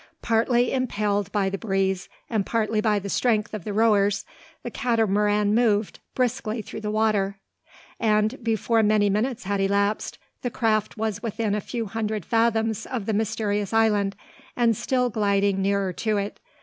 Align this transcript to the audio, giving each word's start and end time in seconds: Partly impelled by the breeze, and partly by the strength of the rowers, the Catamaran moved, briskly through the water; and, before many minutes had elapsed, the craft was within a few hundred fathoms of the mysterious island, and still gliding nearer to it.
Partly 0.23 0.73
impelled 0.73 1.31
by 1.31 1.51
the 1.51 1.59
breeze, 1.59 2.09
and 2.27 2.43
partly 2.43 2.81
by 2.81 2.97
the 2.97 3.07
strength 3.07 3.53
of 3.53 3.65
the 3.65 3.71
rowers, 3.71 4.25
the 4.63 4.71
Catamaran 4.71 5.53
moved, 5.53 5.99
briskly 6.15 6.63
through 6.63 6.81
the 6.81 6.89
water; 6.89 7.37
and, 7.99 8.43
before 8.43 8.81
many 8.81 9.11
minutes 9.11 9.43
had 9.43 9.59
elapsed, 9.61 10.17
the 10.41 10.49
craft 10.49 10.97
was 10.97 11.21
within 11.21 11.53
a 11.53 11.61
few 11.61 11.85
hundred 11.85 12.25
fathoms 12.25 12.87
of 12.87 13.05
the 13.05 13.13
mysterious 13.13 13.73
island, 13.73 14.15
and 14.55 14.75
still 14.75 15.11
gliding 15.11 15.61
nearer 15.61 15.93
to 15.93 16.17
it. 16.17 16.39